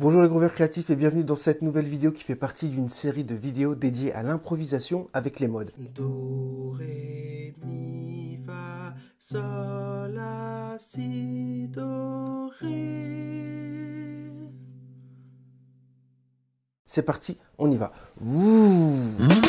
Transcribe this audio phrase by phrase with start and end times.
[0.00, 3.24] Bonjour les grooveurs créatifs et bienvenue dans cette nouvelle vidéo qui fait partie d'une série
[3.24, 5.72] de vidéos dédiées à l'improvisation avec les modes.
[5.92, 14.30] Do, ré, mi, fa, sol, la, si, do, ré.
[16.86, 17.90] C'est parti, on y va.
[18.24, 18.94] Ouh.
[19.18, 19.47] Like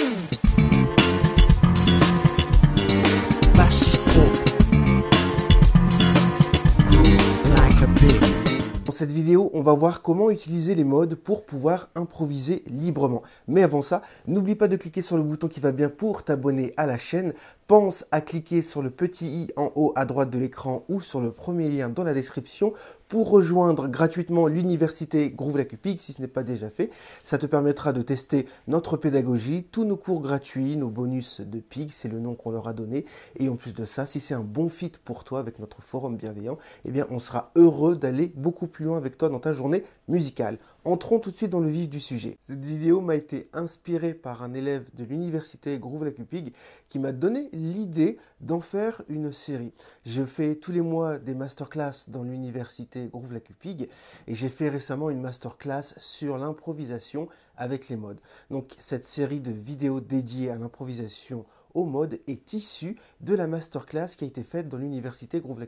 [9.00, 13.24] cette vidéo, on va voir comment utiliser les modes pour pouvoir improviser librement.
[13.48, 16.74] Mais avant ça, n'oublie pas de cliquer sur le bouton qui va bien pour t'abonner
[16.76, 17.32] à la chaîne.
[17.70, 21.22] Pense à cliquer sur le petit i en haut à droite de l'écran ou sur
[21.22, 22.74] le premier lien dans la description
[23.10, 26.90] pour rejoindre gratuitement l'université Groove la Cupig si ce n'est pas déjà fait.
[27.24, 31.92] Ça te permettra de tester notre pédagogie, tous nos cours gratuits, nos bonus de PIG,
[31.94, 33.06] c'est le nom qu'on leur a donné.
[33.38, 36.18] Et en plus de ça, si c'est un bon fit pour toi avec notre forum
[36.18, 39.84] bienveillant, eh bien on sera heureux d'aller beaucoup plus loin avec toi dans ta journée
[40.08, 40.58] musicale.
[40.90, 42.36] Entrons tout de suite dans le vif du sujet.
[42.42, 46.52] Cette vidéo m'a été inspirée par un élève de l'université Groove la Cupig
[46.88, 49.72] qui m'a donné l'idée d'en faire une série.
[50.04, 53.88] Je fais tous les mois des masterclass dans l'université Groove la Cupig
[54.26, 58.20] et j'ai fait récemment une masterclass sur l'improvisation avec les modes.
[58.50, 64.10] Donc cette série de vidéos dédiées à l'improvisation au mode est issue de la masterclass
[64.18, 65.66] qui a été faite dans l'université Groove.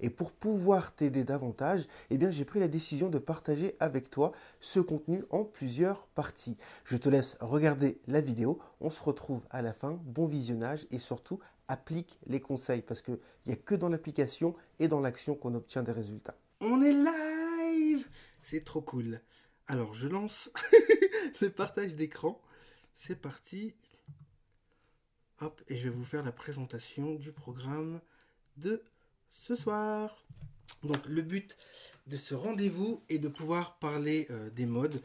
[0.00, 4.80] Et pour pouvoir t'aider davantage, eh j'ai pris la décision de partager avec toi ce
[4.80, 6.56] contenu en plusieurs parties.
[6.84, 10.98] Je te laisse regarder la vidéo, on se retrouve à la fin, bon visionnage et
[10.98, 15.54] surtout applique les conseils parce qu'il n'y a que dans l'application et dans l'action qu'on
[15.54, 16.36] obtient des résultats.
[16.60, 18.06] On est live
[18.42, 19.20] C'est trop cool.
[19.66, 20.50] Alors, je lance
[21.40, 22.40] le partage d'écran.
[22.94, 23.74] C'est parti.
[25.40, 28.00] Hop, et je vais vous faire la présentation du programme
[28.56, 28.82] de
[29.30, 30.24] ce soir.
[30.82, 31.56] Donc, le but
[32.08, 35.00] de ce rendez-vous est de pouvoir parler euh, des modes,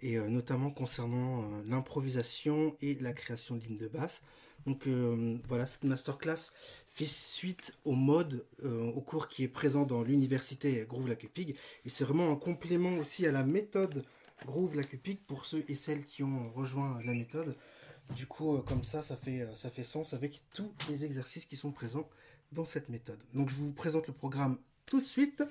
[0.00, 4.22] et euh, notamment concernant euh, l'improvisation et la création de lignes de basse.
[4.64, 4.88] Donc
[5.46, 6.52] voilà, cette masterclass
[6.88, 11.56] fait suite au mode, au cours qui est présent dans l'université Groove la Cupig.
[11.84, 14.04] Et c'est vraiment un complément aussi à la méthode
[14.44, 17.54] Groove la Cupig pour ceux et celles qui ont rejoint la méthode.
[18.14, 21.44] Du coup, euh, comme ça, ça fait, euh, ça fait sens avec tous les exercices
[21.44, 22.08] qui sont présents
[22.52, 23.18] dans cette méthode.
[23.34, 25.42] Donc je vous présente le programme tout de suite.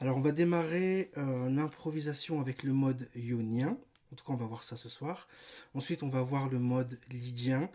[0.00, 3.78] Alors on va démarrer euh, l'improvisation avec le mode ionien.
[4.12, 5.28] En tout cas, on va voir ça ce soir.
[5.74, 7.70] Ensuite, on va voir le mode lydien.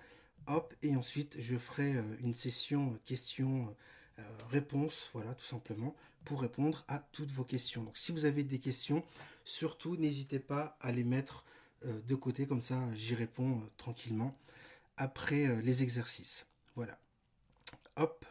[0.47, 5.95] Hop, et ensuite je ferai une session questions-réponses, voilà, tout simplement,
[6.25, 7.83] pour répondre à toutes vos questions.
[7.83, 9.03] Donc si vous avez des questions,
[9.45, 11.45] surtout n'hésitez pas à les mettre
[11.84, 14.36] de côté, comme ça j'y réponds euh, tranquillement
[14.97, 16.46] après euh, les exercices.
[16.75, 16.97] Voilà.
[17.97, 18.25] Hop.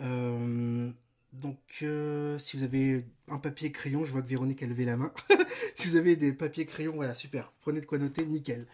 [0.00, 0.90] Euh,
[1.32, 4.96] donc euh, si vous avez un papier crayon, je vois que Véronique a levé la
[4.96, 5.12] main.
[5.76, 7.52] si vous avez des papiers crayons, voilà, super.
[7.60, 8.66] Prenez de quoi noter, nickel.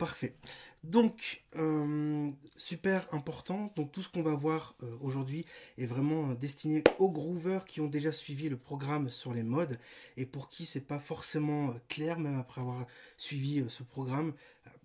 [0.00, 0.32] Parfait.
[0.82, 3.70] Donc, euh, super important.
[3.76, 5.44] Donc, tout ce qu'on va voir euh, aujourd'hui
[5.76, 9.78] est vraiment euh, destiné aux grooveurs qui ont déjà suivi le programme sur les modes
[10.16, 12.86] et pour qui c'est pas forcément clair, même après avoir
[13.18, 14.32] suivi ce programme,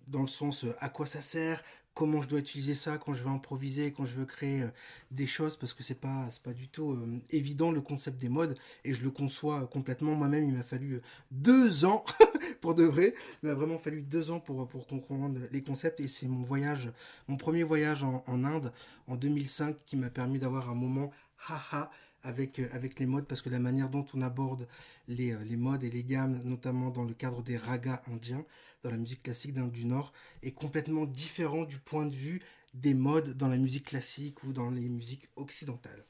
[0.06, 3.30] dans le sens à quoi ça sert, comment je dois utiliser ça quand je veux
[3.30, 4.66] improviser, quand je veux créer
[5.10, 6.94] des choses, parce que c'est pas pas du tout
[7.30, 8.54] évident le concept des modes
[8.84, 10.44] et je le conçois complètement moi-même.
[10.44, 11.00] Il m'a fallu
[11.30, 12.04] deux ans
[12.60, 13.14] pour de vrai.
[13.42, 16.90] Il m'a vraiment fallu deux ans pour, comprendre les concepts et c'est mon voyage,
[17.28, 18.72] mon premier voyage en, en Inde
[19.06, 21.10] en 2005 qui m'a permis d'avoir un moment
[21.48, 21.90] haha
[22.22, 24.66] avec, euh, avec les modes parce que la manière dont on aborde
[25.08, 28.44] les, euh, les modes et les gammes, notamment dans le cadre des ragas indiens,
[28.90, 32.40] la musique classique d'Inde du Nord, est complètement différent du point de vue
[32.74, 36.04] des modes dans la musique classique ou dans les musiques occidentales.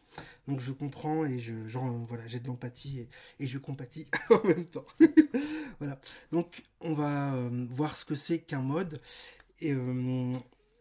[0.49, 3.09] Donc je comprends et je, genre, voilà, j'ai de l'empathie et,
[3.41, 4.87] et je compatis en même temps.
[5.79, 6.01] voilà.
[6.33, 9.01] Donc on va euh, voir ce que c'est qu'un mode.
[9.61, 10.33] Et euh,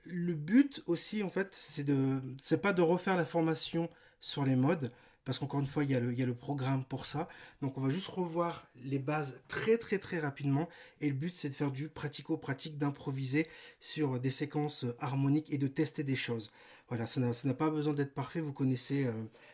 [0.06, 3.90] le but aussi, en fait, c'est de, c'est pas de refaire la formation
[4.20, 4.92] sur les modes,
[5.26, 7.28] parce qu'encore une fois, il y, a le, programme pour ça.
[7.62, 10.70] Donc on va juste revoir les bases très très très rapidement.
[11.02, 13.48] Et le but, c'est de faire du pratico-pratique, d'improviser
[13.80, 16.52] sur des séquences harmoniques et de tester des choses.
[16.88, 18.40] Voilà, ça n'a pas besoin d'être parfait.
[18.40, 19.12] Vous connaissez euh,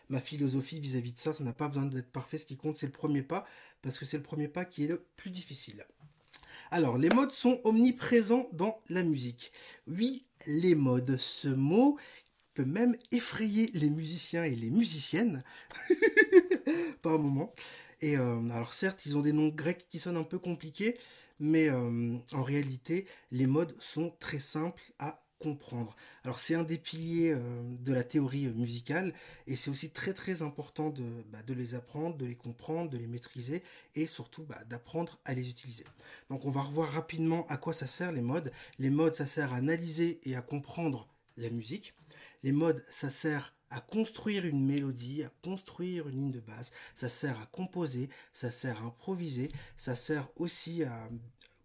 [0.09, 1.33] ma philosophie vis-à-vis de ça.
[1.33, 2.38] Ça n'a pas besoin d'être parfait.
[2.38, 3.45] Ce qui compte, c'est le premier pas,
[3.81, 5.85] parce que c'est le premier pas qui est le plus difficile.
[6.69, 9.53] Alors, les modes sont omniprésents dans la musique.
[9.88, 11.97] Oui, les modes, ce mot
[12.53, 15.44] peut même effrayer les musiciens et les musiciennes
[17.01, 17.53] par moment.
[18.01, 20.98] Et euh, alors certes, ils ont des noms grecs qui sonnent un peu compliqués,
[21.39, 25.95] mais euh, en réalité, les modes sont très simples à comprendre.
[26.24, 27.39] Alors c'est un des piliers euh,
[27.80, 29.13] de la théorie musicale
[29.48, 32.98] et c'est aussi très très important de, bah, de, les apprendre, de les comprendre, de
[32.98, 33.63] les maîtriser
[33.95, 35.83] et surtout bah, d'apprendre à les utiliser.
[36.30, 38.51] Donc on va revoir rapidement à quoi ça sert les modes.
[38.77, 41.07] Les modes ça sert à analyser et à comprendre
[41.38, 41.95] la musique.
[42.43, 47.09] Les modes ça sert à construire une mélodie, à construire une ligne de basse, ça
[47.09, 51.09] sert à composer, ça sert à improviser, ça sert aussi à,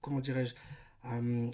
[0.00, 0.54] comment dirais-je,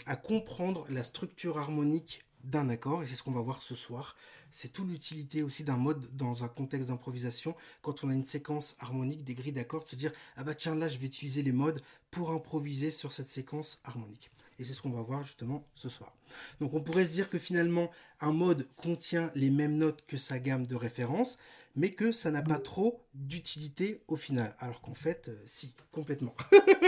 [0.06, 4.16] à, comprendre la structure harmonique d'un accord, et c'est ce qu'on va voir ce soir.
[4.50, 8.76] C'est toute l'utilité aussi d'un mode dans un contexte d'improvisation, quand on a une séquence
[8.80, 11.52] harmonique, des grilles d'accords, de se dire, ah bah tiens, là, je vais utiliser les
[11.52, 11.80] modes
[12.10, 14.30] pour improviser sur cette séquence harmonique.
[14.62, 16.14] Et c'est ce qu'on va voir justement ce soir.
[16.60, 20.38] Donc on pourrait se dire que finalement, un mode contient les mêmes notes que sa
[20.38, 21.36] gamme de référence,
[21.74, 24.54] mais que ça n'a pas trop d'utilité au final.
[24.60, 26.36] Alors qu'en fait, euh, si, complètement.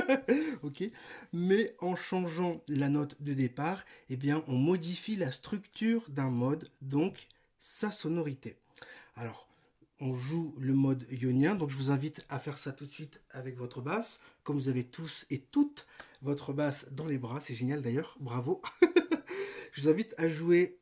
[0.63, 0.85] ok
[1.33, 6.71] Mais en changeant la note de départ, eh bien, on modifie la structure d'un mode,
[6.81, 7.27] donc
[7.59, 8.57] sa sonorité.
[9.17, 9.49] Alors,
[10.01, 13.21] on joue le mode ionien, donc je vous invite à faire ça tout de suite
[13.31, 15.87] avec votre basse, comme vous avez tous et toutes
[16.23, 18.61] votre basse dans les bras, c'est génial d'ailleurs, bravo.
[19.73, 20.79] je vous invite à jouer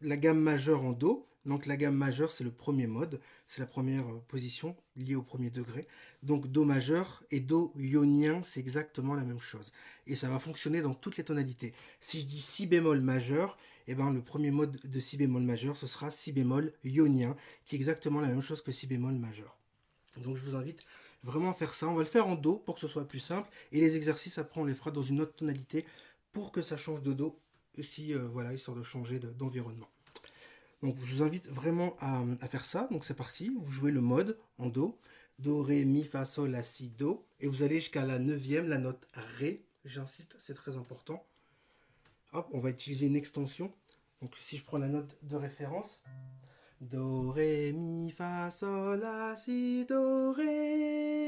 [0.00, 3.66] la gamme majeure en Do, donc la gamme majeure, c'est le premier mode, c'est la
[3.66, 5.86] première euh, position liée au premier degré.
[6.22, 9.72] Donc Do majeur et Do ionien, c'est exactement la même chose.
[10.08, 11.72] Et ça va fonctionner dans toutes les tonalités.
[12.00, 13.56] Si je dis Si bémol majeur,
[13.86, 17.76] eh ben, le premier mode de Si bémol majeur, ce sera Si bémol ionien, qui
[17.76, 19.56] est exactement la même chose que Si bémol majeur.
[20.22, 20.84] Donc je vous invite
[21.22, 21.86] vraiment à faire ça.
[21.86, 23.48] On va le faire en Do pour que ce soit plus simple.
[23.70, 25.84] Et les exercices, après, on les fera dans une autre tonalité
[26.32, 27.38] pour que ça change de Do,
[27.78, 29.88] aussi, euh, voilà, histoire de changer d'environnement.
[30.82, 32.88] Donc je vous invite vraiment à, faire ça.
[32.90, 34.98] Donc c'est parti, vous jouez le mode en Do.
[35.38, 37.26] Do, Ré, Mi, Fa, Sol, La, Si, Do.
[37.40, 39.06] Et vous allez jusqu'à la neuvième, la note
[39.38, 39.64] Ré.
[39.84, 41.24] J'insiste, c'est très important.
[42.32, 43.72] Hop, on va utiliser une extension.
[44.22, 46.00] Donc si je prends la note de référence.
[46.80, 51.25] Do, Ré, Mi, Fa, Sol, La, Si, Do, Ré.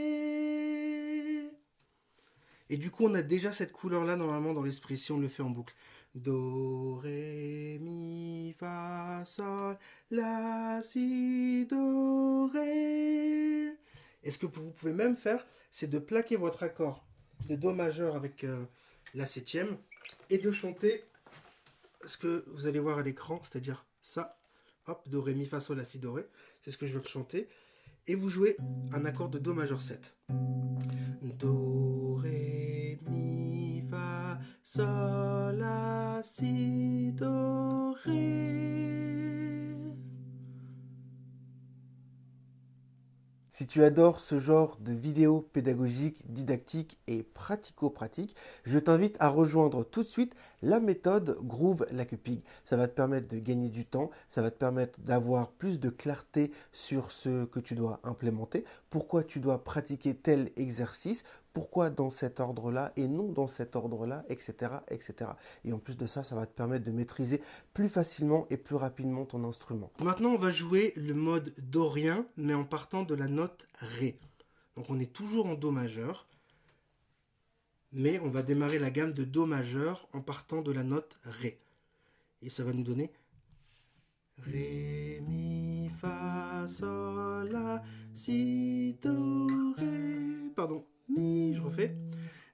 [2.71, 5.43] Et du coup, on a déjà cette couleur-là normalement dans l'esprit si on le fait
[5.43, 5.75] en boucle.
[6.15, 9.79] Do, Ré, Mi, Fa, Sol,
[10.11, 13.73] La, Si, Do, Ré.
[14.23, 17.07] Et ce que vous pouvez même faire, c'est de plaquer votre accord
[17.49, 18.65] de Do majeur avec euh,
[19.15, 19.79] la septième
[20.29, 21.05] et de chanter
[22.05, 24.39] ce que vous allez voir à l'écran, c'est-à-dire ça.
[24.87, 26.27] Hop, Do, Ré, Mi, Fa, Sol, La, Si, Do, Ré.
[26.61, 27.49] C'est ce que je veux chanter.
[28.11, 28.57] Et vous jouez
[28.91, 30.17] un accord de Do majeur 7.
[31.39, 38.88] Do, Ré, Mi, Fa, Sol, La, Si, Do, Ré.
[43.59, 49.83] Si tu adores ce genre de vidéos pédagogiques, didactiques et pratico-pratiques, je t'invite à rejoindre
[49.83, 52.45] tout de suite la méthode Groove Lacupig.
[52.65, 55.91] Ça va te permettre de gagner du temps, ça va te permettre d'avoir plus de
[55.91, 62.11] clarté sur ce que tu dois implémenter, pourquoi tu dois pratiquer tel exercice, pourquoi dans
[62.11, 65.31] cet ordre-là et non dans cet ordre-là, etc., etc.
[65.65, 67.41] Et en plus de ça, ça va te permettre de maîtriser
[67.75, 69.91] plus facilement et plus rapidement ton instrument.
[70.01, 74.19] Maintenant, on va jouer le mode dorien, mais en partant de la note Ré.
[74.77, 76.27] Donc on est toujours en Do majeur,
[77.93, 81.59] mais on va démarrer la gamme de Do majeur en partant de la note Ré.
[82.43, 83.11] Et ça va nous donner
[84.39, 87.83] Ré, Mi, Fa, Sol, La,
[88.15, 90.53] Si, Do, Ré.
[90.55, 91.97] Pardon, Mi, je refais.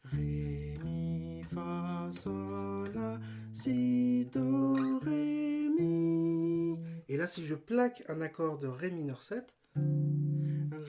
[0.05, 3.19] Ré, Mi, Fa, Sol, La,
[3.53, 6.79] Si, Do, Ré, Mi.
[7.09, 9.45] Et là, si je plaque un accord de Ré mineur 7,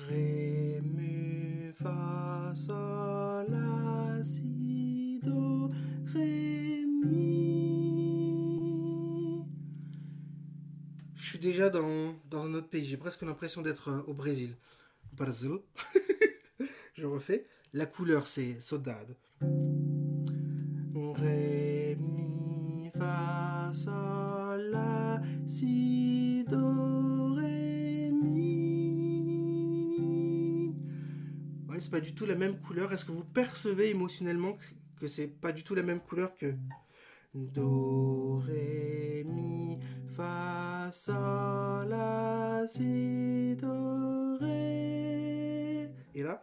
[0.08, 5.72] Ré, Mi, Fa, Sol, La, Si, Do,
[6.14, 7.96] Ré, Mi.
[11.16, 12.86] Je suis déjà dans, dans un autre pays.
[12.86, 14.56] J'ai presque l'impression d'être euh, au Brésil.
[15.14, 15.60] Brésil.
[16.96, 17.46] je refais.
[17.74, 19.16] La couleur, c'est Saudade.
[21.16, 28.76] Ré, mi, fa, sol, la, si, do, ré, mi.
[31.78, 32.92] C'est pas du tout la même couleur.
[32.94, 34.58] Est-ce que vous percevez émotionnellement
[35.00, 36.56] que c'est pas du tout la même couleur que
[37.34, 39.80] do, ré, mi,
[40.16, 45.90] fa, sol, la, si, do, ré.
[46.14, 46.42] Et là,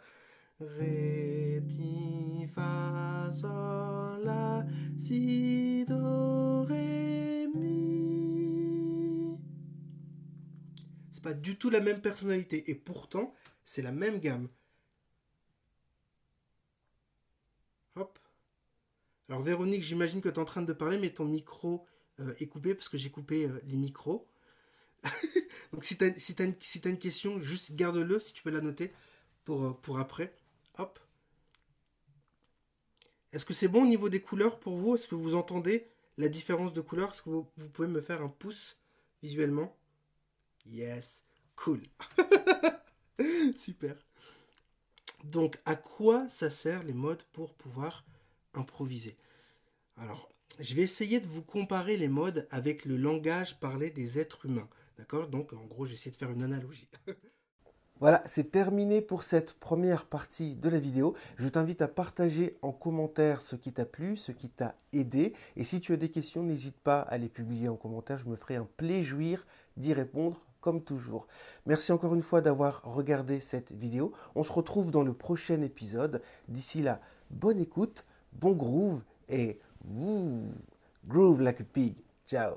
[0.60, 4.64] Ré, mi, fa, sol, la,
[4.98, 9.36] si, do, ré, mi.
[11.10, 14.48] C'est pas du tout la même personnalité et pourtant c'est la même gamme.
[17.96, 18.18] Hop.
[19.28, 21.86] Alors Véronique, j'imagine que tu es en train de parler mais ton micro
[22.20, 24.28] euh, est coupé parce que j'ai coupé euh, les micros.
[25.72, 28.92] Donc si tu as, une, question, juste garde-le si tu peux la noter
[29.44, 30.34] pour, euh, pour après.
[30.78, 30.98] Hop.
[33.32, 34.94] Est-ce que c'est bon au niveau des couleurs pour vous?
[34.94, 35.88] Est-ce que vous entendez
[36.18, 38.76] la différence de couleur Est-ce que vous, vous, pouvez me faire un pouce
[39.22, 39.74] visuellement?
[40.66, 41.24] Yes,
[41.56, 41.82] cool.
[43.56, 43.96] Super.
[45.24, 48.04] Donc, à quoi ça sert les modes pour pouvoir
[48.54, 49.16] improviser?
[49.96, 54.46] Alors, je vais essayer de vous comparer les modes avec le langage parlé des êtres
[54.46, 54.68] humains.
[54.98, 55.28] D'accord?
[55.28, 56.88] Donc, en gros, j'essaie de faire une analogie.
[58.02, 61.14] Voilà, c'est terminé pour cette première partie de la vidéo.
[61.36, 65.32] Je t'invite à partager en commentaire ce qui t'a plu, ce qui t'a aidé.
[65.54, 68.18] Et si tu as des questions, n'hésite pas à les publier en commentaire.
[68.18, 71.28] Je me ferai un plaisir d'y répondre comme toujours.
[71.64, 74.10] Merci encore une fois d'avoir regardé cette vidéo.
[74.34, 76.22] On se retrouve dans le prochain épisode.
[76.48, 79.60] D'ici là, bonne écoute, bon groove et
[81.06, 81.94] groove like a pig.
[82.26, 82.56] Ciao.